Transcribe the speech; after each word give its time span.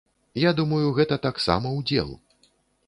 Я 0.43 0.51
думаю, 0.59 0.87
гэта 1.01 1.21
таксама 1.27 1.77
ўдзел. 1.79 2.09